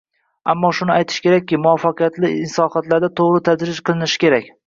Avvalo 0.53 0.69
shuni 0.77 0.93
aytish 0.93 1.19
kerakki, 1.25 1.59
muvaffaqiyatli 1.65 2.33
islohotlarda 2.47 3.13
to‘g‘ri 3.21 3.45
tadrij 3.51 3.83
qilinishi 3.91 4.21
kerak 4.25 4.51